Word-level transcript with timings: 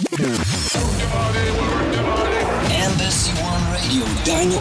Deine 0.00 0.57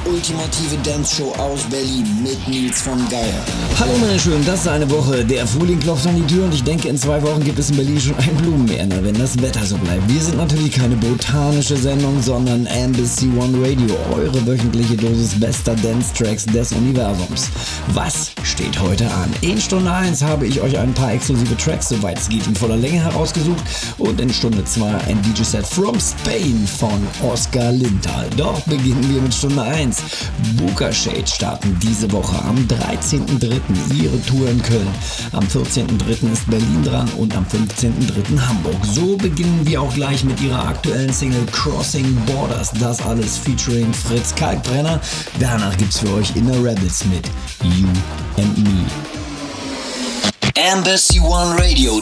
ultimative 0.05 0.77
Dance-Show 0.83 1.33
aus 1.33 1.63
Berlin 1.69 2.05
mit 2.23 2.47
Nils 2.47 2.81
von 2.81 2.97
Geier. 3.09 3.43
Hallo 3.79 3.91
meine 3.99 4.17
Schönen, 4.19 4.45
das 4.45 4.61
ist 4.61 4.67
eine 4.67 4.89
Woche. 4.89 5.25
Der 5.25 5.45
Frühling 5.45 5.79
klopft 5.79 6.07
an 6.07 6.15
die 6.15 6.33
Tür 6.33 6.45
und 6.45 6.53
ich 6.53 6.63
denke, 6.63 6.87
in 6.87 6.97
zwei 6.97 7.21
Wochen 7.23 7.43
gibt 7.43 7.59
es 7.59 7.69
in 7.69 7.75
Berlin 7.75 7.99
schon 7.99 8.15
ein 8.17 8.35
Blumenmeer, 8.37 8.85
ne, 8.85 8.99
wenn 9.03 9.17
das 9.17 9.41
Wetter 9.41 9.65
so 9.65 9.77
bleibt. 9.77 10.07
Wir 10.07 10.21
sind 10.21 10.37
natürlich 10.37 10.71
keine 10.71 10.95
botanische 10.95 11.75
Sendung, 11.75 12.21
sondern 12.21 12.65
Embassy 12.67 13.27
One 13.37 13.57
Radio, 13.61 13.97
eure 14.13 14.45
wöchentliche 14.47 14.95
Dosis 14.95 15.39
bester 15.39 15.75
Dance-Tracks 15.75 16.45
des 16.45 16.71
Universums. 16.71 17.49
Was 17.87 18.31
steht 18.43 18.79
heute 18.79 19.05
an? 19.11 19.29
In 19.41 19.59
Stunde 19.59 19.91
1 19.91 20.23
habe 20.23 20.47
ich 20.47 20.61
euch 20.61 20.77
ein 20.77 20.93
paar 20.93 21.11
exklusive 21.11 21.57
Tracks, 21.57 21.89
soweit 21.89 22.19
es 22.19 22.29
geht, 22.29 22.47
in 22.47 22.55
voller 22.55 22.77
Länge 22.77 23.03
herausgesucht 23.03 23.63
und 23.97 24.21
in 24.21 24.31
Stunde 24.31 24.63
2 24.63 24.87
ein 25.07 25.21
DJ-Set 25.23 25.67
from 25.67 25.99
Spain 25.99 26.67
von 26.79 27.05
Oscar 27.21 27.71
Lintal. 27.71 28.29
Doch 28.37 28.61
beginnen 28.61 29.05
wir 29.13 29.21
mit 29.21 29.33
Stunde 29.33 29.57
Nummer 29.57 29.71
1. 29.87 30.03
Booker 30.57 30.91
Shade 30.91 31.27
starten 31.27 31.77
diese 31.81 32.11
Woche 32.11 32.37
am 32.43 32.57
13.03. 32.67 33.93
ihre 33.93 34.21
Tour 34.23 34.49
in 34.49 34.61
Köln. 34.61 34.87
Am 35.31 35.45
14.03. 35.45 36.31
ist 36.31 36.49
Berlin 36.49 36.83
dran 36.83 37.09
und 37.17 37.35
am 37.35 37.45
15.03. 37.45 38.39
Hamburg. 38.39 38.75
So 38.83 39.15
beginnen 39.15 39.61
wir 39.63 39.81
auch 39.81 39.93
gleich 39.93 40.23
mit 40.23 40.41
ihrer 40.41 40.67
aktuellen 40.67 41.13
Single 41.13 41.45
Crossing 41.51 42.15
Borders. 42.25 42.71
Das 42.79 43.01
alles 43.01 43.37
featuring 43.37 43.93
Fritz 43.93 44.35
Kalkbrenner. 44.35 44.99
Danach 45.39 45.75
gibt's 45.77 45.99
für 45.99 46.13
euch 46.13 46.35
Inner 46.35 46.61
Rebels 46.63 47.05
mit 47.05 47.27
You 47.63 47.87
and 48.37 48.57
Me. 48.57 48.85
Embassy 50.55 51.19
One 51.19 51.57
Radio. 51.57 52.01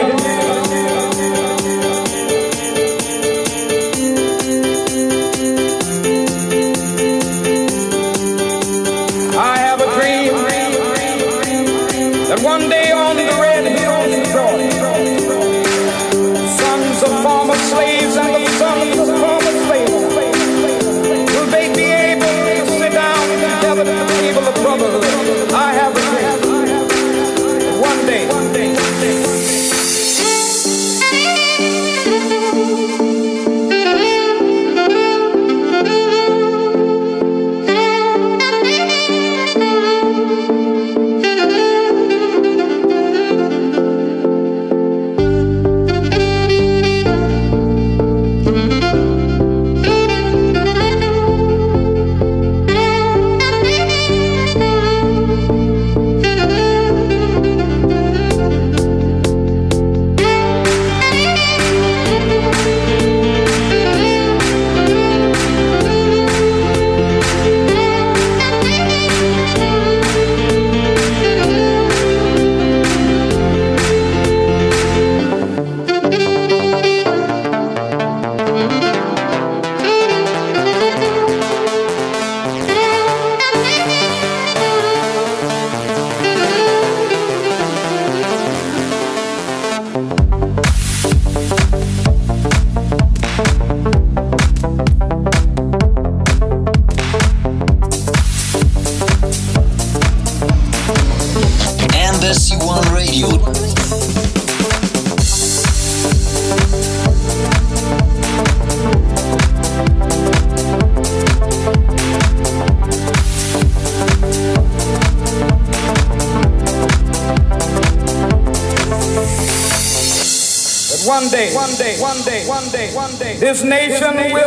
This 123.39 123.63
nation 123.63 124.15
will 124.31 124.40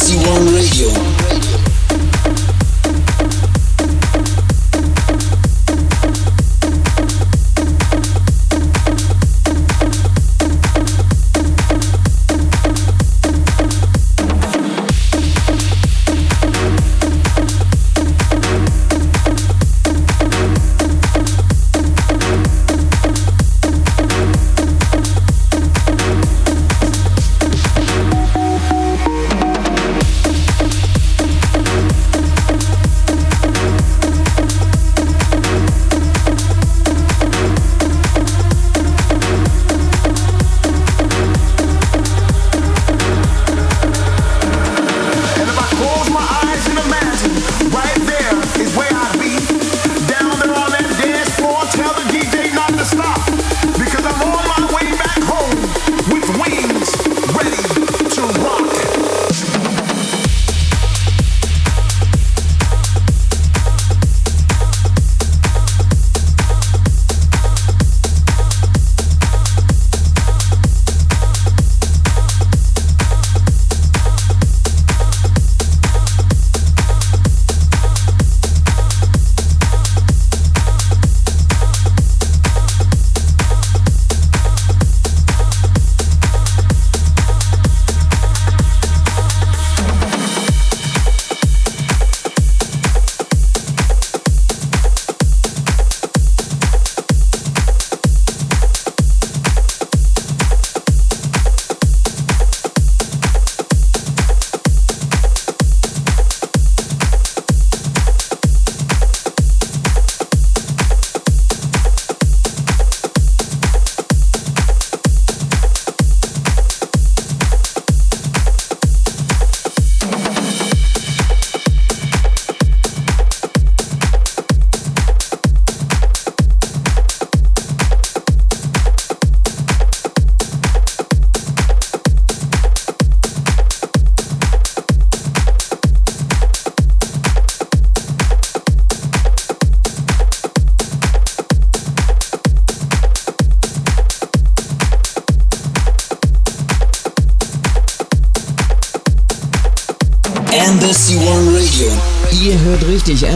Embassy 0.00 0.16
One 0.30 0.54
Radio. 0.54 1.17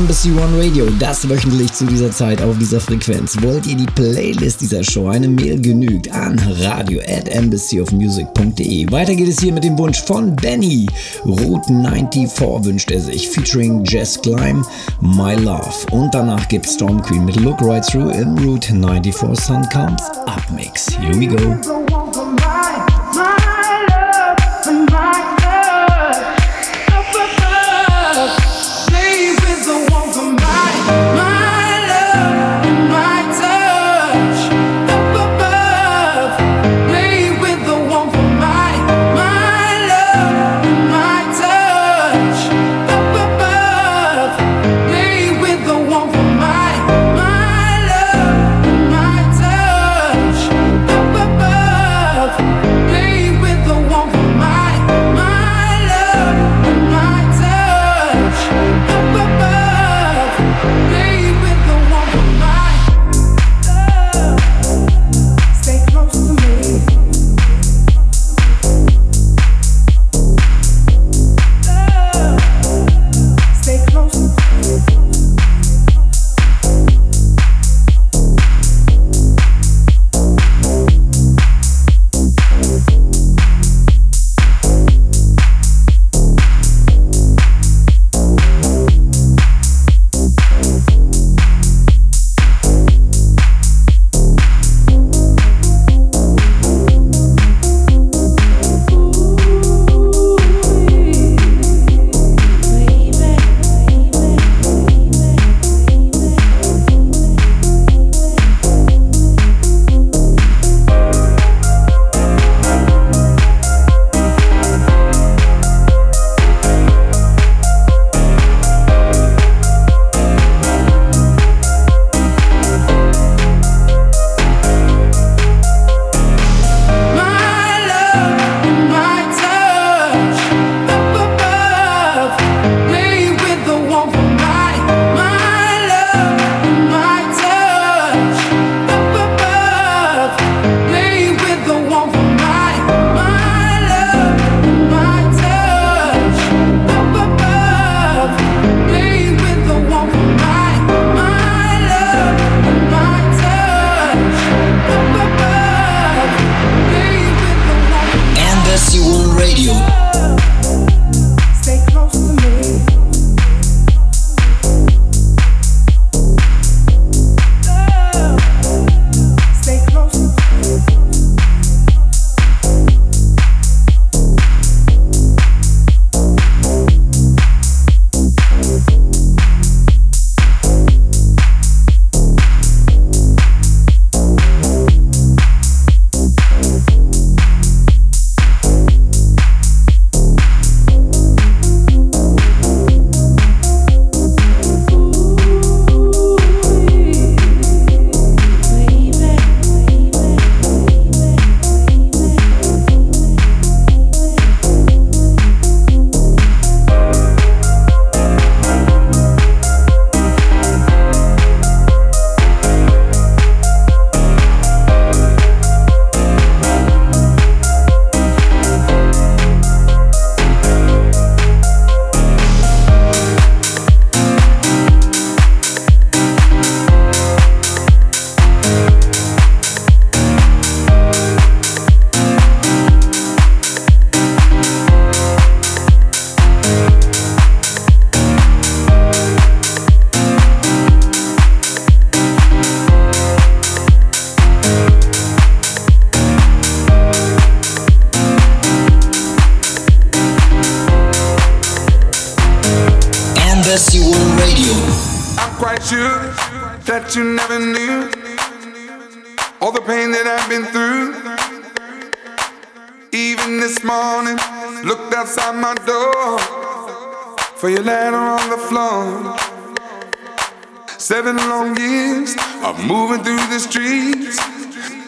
Embassy 0.03 0.33
One 0.33 0.59
Radio, 0.59 0.89
das 0.99 1.29
wöchentlich 1.29 1.73
zu 1.73 1.87
dieser 1.87 2.11
Zeit 2.11 2.43
auf 2.43 2.59
dieser 2.59 2.81
Frequenz. 2.81 3.41
Wollt 3.41 3.69
ihr 3.69 3.77
die 3.77 3.87
Playlist 3.87 4.61
dieser 4.61 4.83
Show? 4.83 5.07
Eine 5.07 5.29
Mail 5.29 5.61
genügt 5.61 6.11
an 6.11 6.37
radio 6.59 7.01
at 7.03 7.29
embassyofmusic.de. 7.29 8.91
Weiter 8.91 9.15
geht 9.15 9.29
es 9.29 9.39
hier 9.39 9.53
mit 9.53 9.63
dem 9.63 9.79
Wunsch 9.79 10.03
von 10.03 10.35
Benny. 10.35 10.89
Route 11.25 11.69
94 11.69 12.65
wünscht 12.65 12.91
er 12.91 13.01
sich, 13.01 13.29
featuring 13.29 13.85
Jess 13.85 14.21
Climb, 14.21 14.67
My 15.01 15.37
Love. 15.37 15.71
Und 15.93 16.13
danach 16.13 16.49
gibt 16.49 16.69
Storm 16.69 17.01
Queen 17.01 17.25
mit 17.25 17.37
Look 17.37 17.63
Right 17.63 17.87
Through 17.87 18.11
in 18.11 18.37
Route 18.39 18.67
94 18.73 19.15
Sun 19.15 19.69
Comes 19.69 20.03
Up 20.27 20.43
Mix. 20.51 20.89
Here 20.99 21.17
we 21.17 21.29
go. 21.29 21.82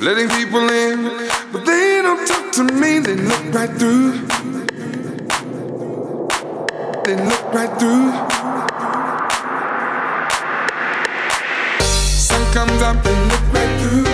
letting 0.00 0.28
people 0.28 0.68
in, 0.70 1.04
but 1.52 1.64
they 1.64 2.00
don't 2.02 2.26
talk 2.26 2.52
to 2.52 2.64
me, 2.64 2.98
they 2.98 3.14
look 3.14 3.54
right 3.54 3.70
through. 3.70 4.12
They 7.04 7.16
look 7.16 7.44
right 7.52 7.72
through. 7.78 8.12
Sun 12.28 12.42
comes 12.52 12.82
up, 12.82 13.02
they 13.04 13.16
look 13.30 13.52
right 13.52 13.80
through. 13.80 14.06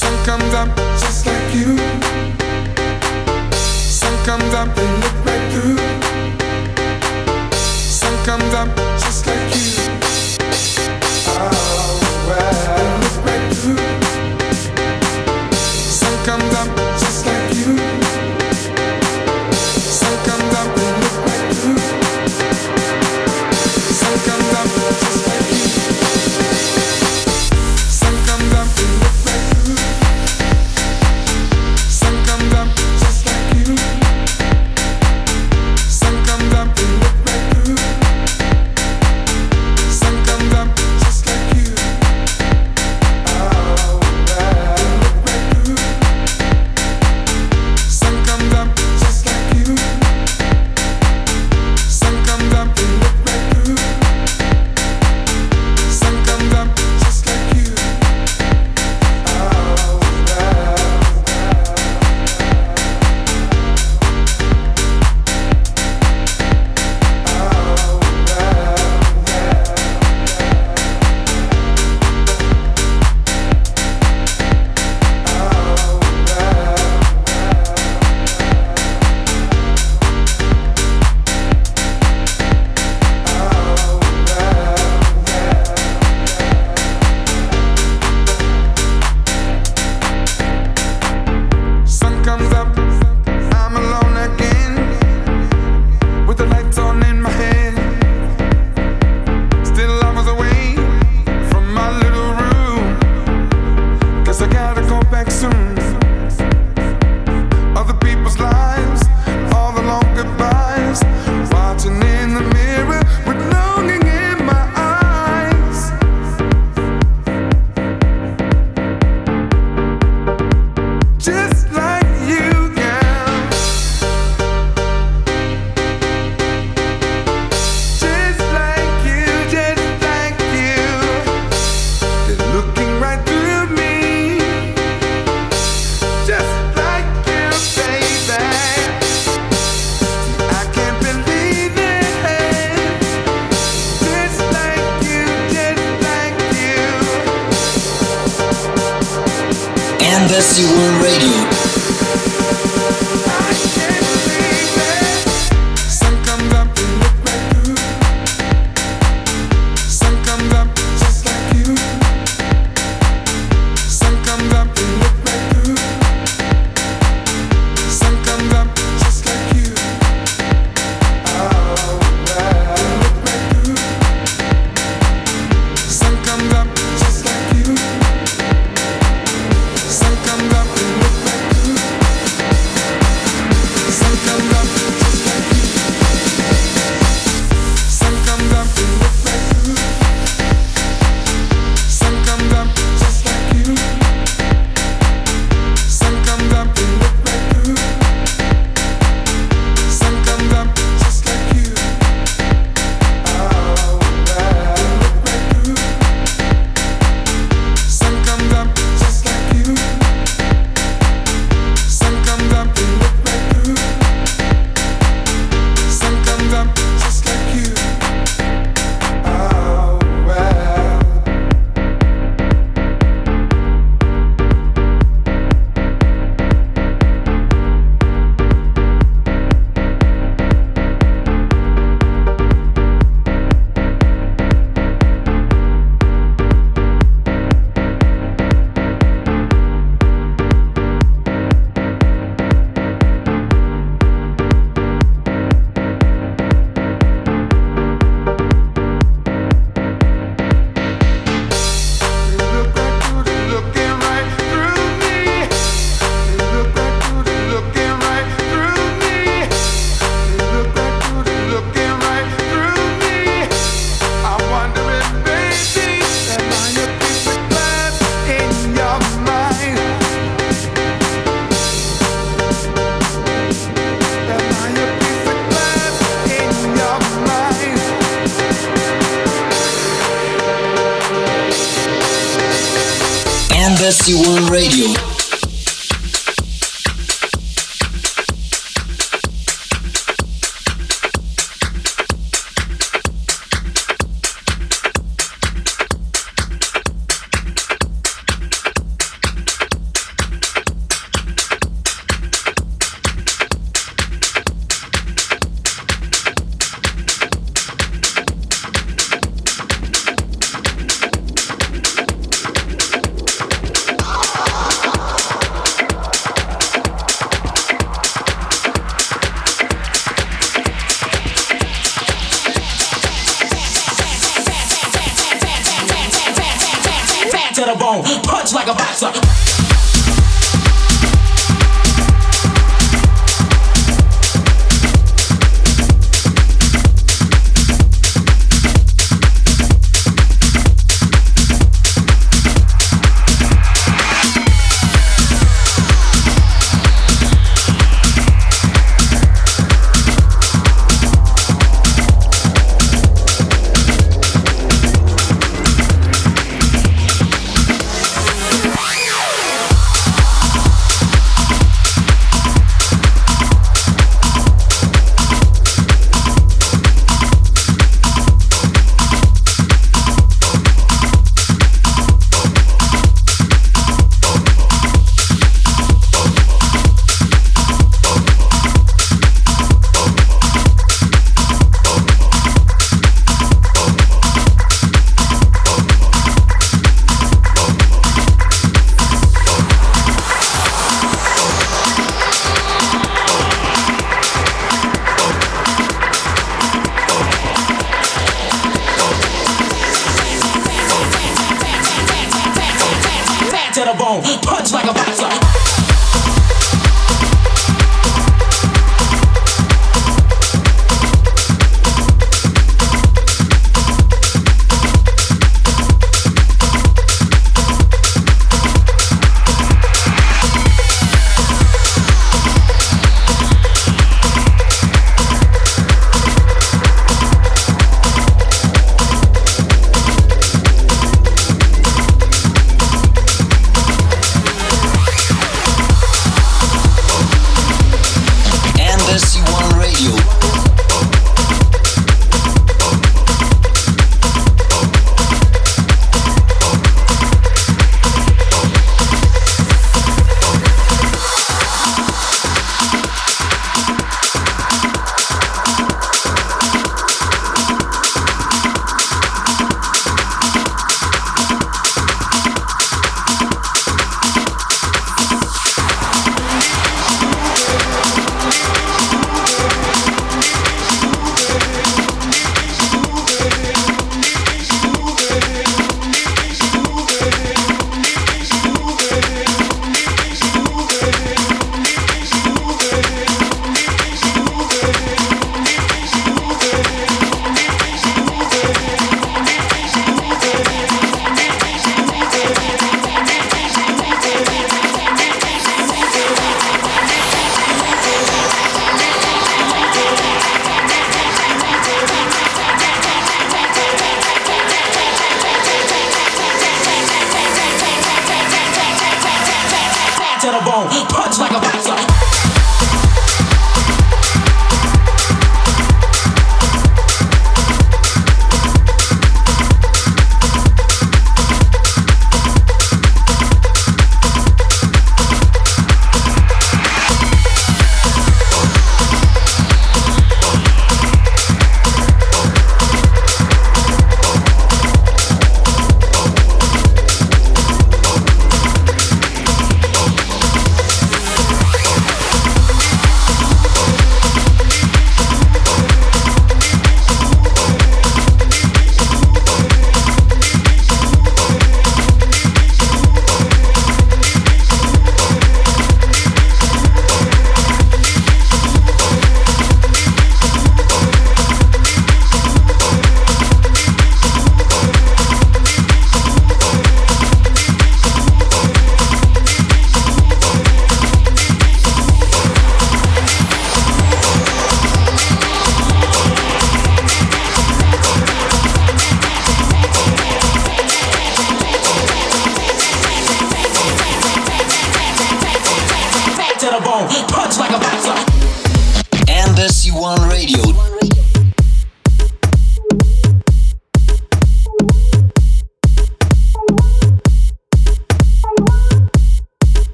Sun 0.00 0.24
comes 0.24 0.54
up 0.54 0.76
just 1.00 1.26
like 1.26 1.54
you. 1.54 1.76
Sun 4.00 4.14
comes 4.24 4.54
up, 4.54 4.74
they 4.74 4.88
look 5.02 5.24
right 5.24 5.52
through. 5.52 5.78
Sun 7.88 8.24
comes 8.24 8.54
up. 8.54 8.85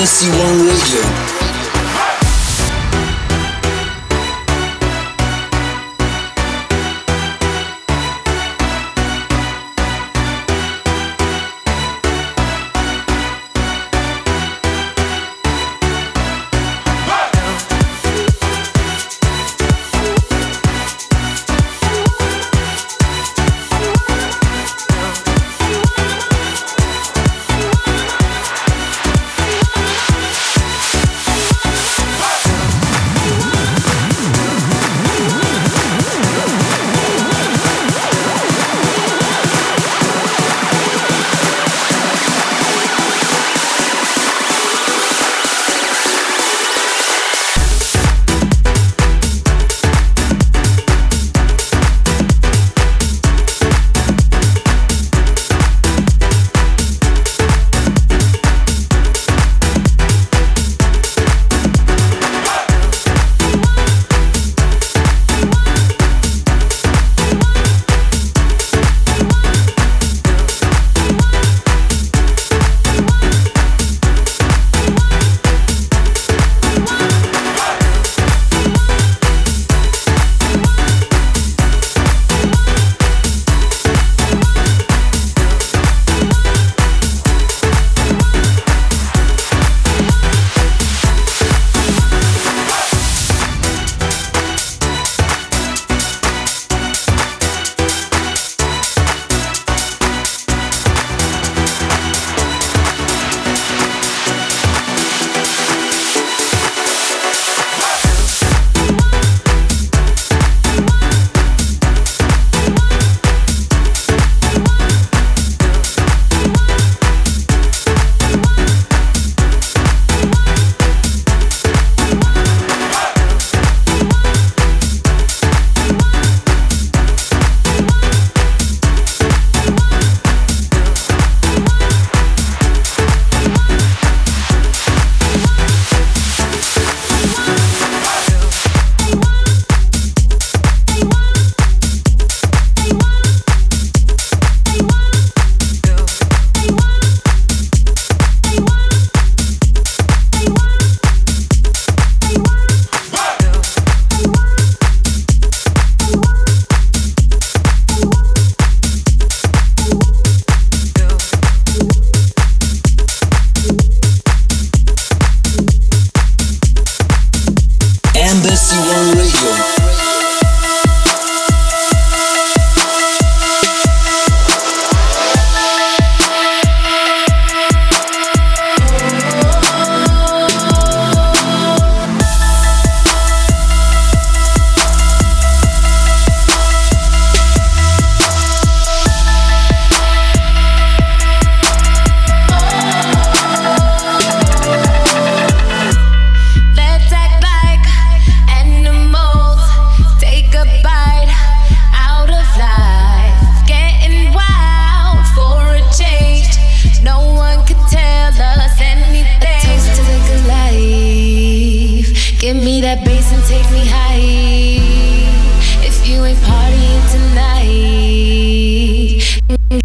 miss 0.00 0.24
you 0.24 0.32
radio. 0.32 1.29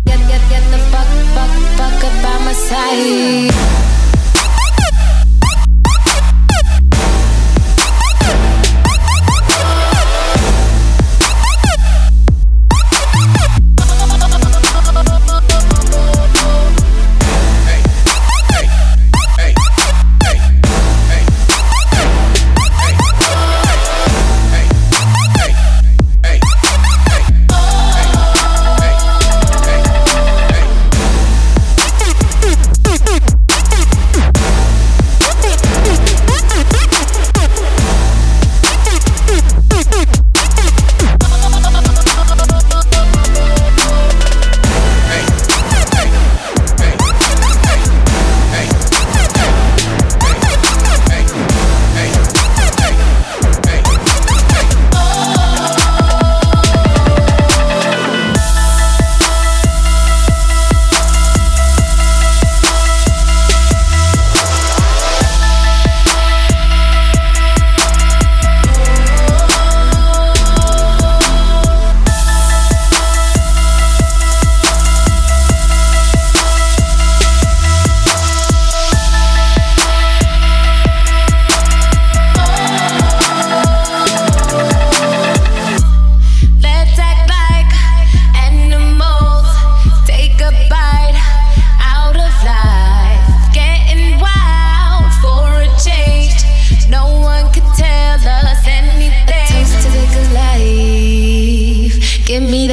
Get, 0.05 0.20
get, 0.28 0.41
get 0.49 0.63
the 0.72 0.78
fuck, 0.91 1.07
fuck, 1.34 1.51
fuck 1.78 2.03
up 2.03 2.24
by 2.24 2.45
my 2.45 2.53
side. 2.53 3.55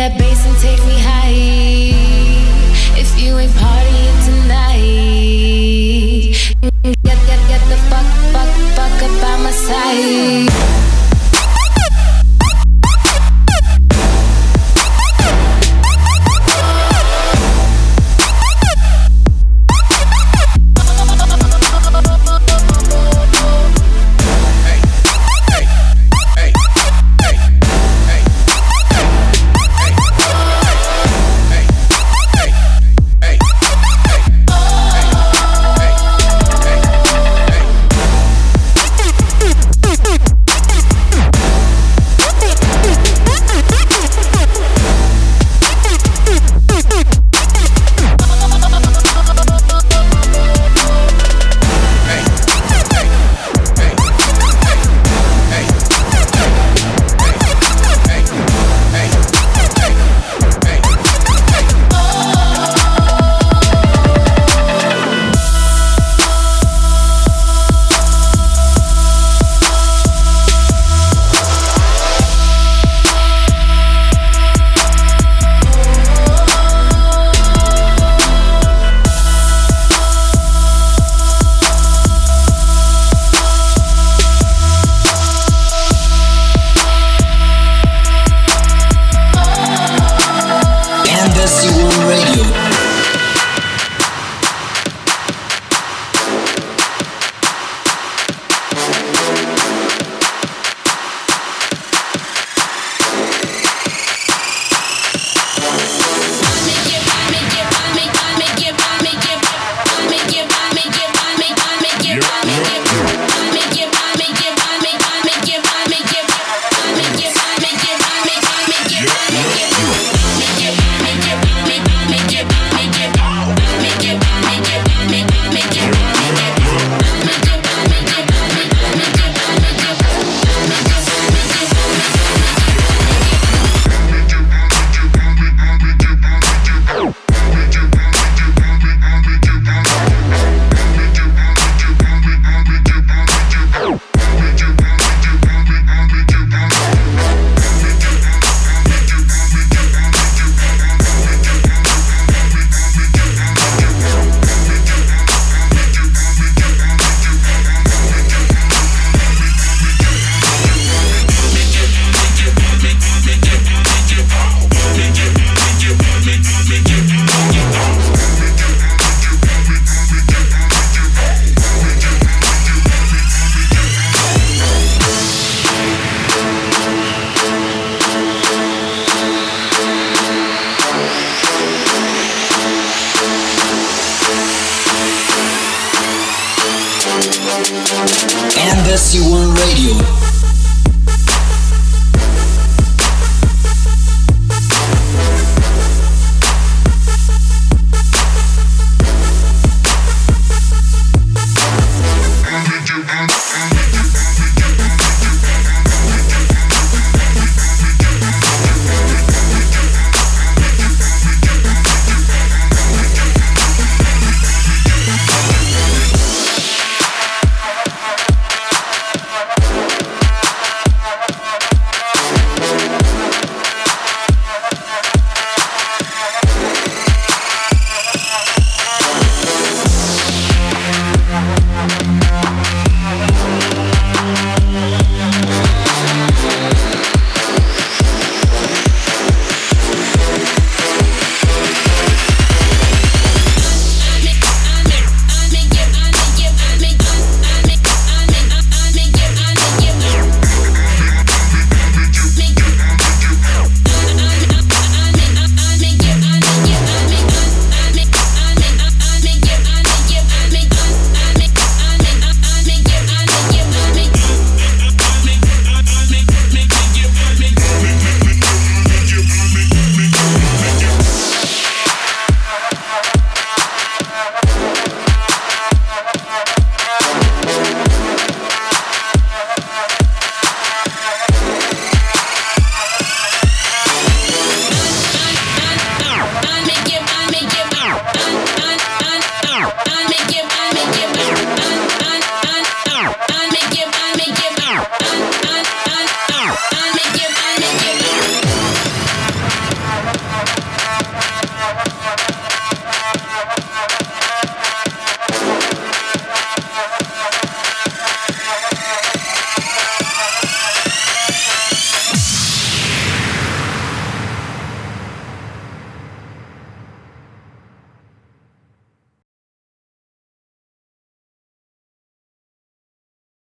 that 0.02 0.18
bass 0.18 0.44
and 0.46 0.58
take 0.58 0.82
me 0.90 0.98
high. 0.98 1.30
If 2.98 3.10
you 3.22 3.38
ain't 3.38 3.52
partying 3.52 4.18
tonight, 4.26 4.82
get, 7.06 7.18
get, 7.28 7.40
get 7.50 7.62
the 7.70 7.78
fuck, 7.86 8.08
fuck, 8.34 8.50
fuck 8.74 8.98
up 9.06 9.14
by 9.22 9.36
my 9.44 9.52
side. 9.52 10.21